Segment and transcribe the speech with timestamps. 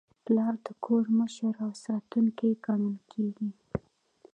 [0.25, 3.49] پلار د کور مشر او ساتونکی ګڼل کېږي.